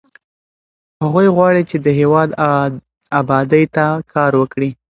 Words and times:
هغوی 1.03 1.27
غواړي 1.35 1.61
چې 1.69 1.77
د 1.85 1.87
هېواد 1.99 2.29
ابادۍ 3.19 3.65
ته 3.75 3.85
کار 4.13 4.31
وکړي. 4.41 4.69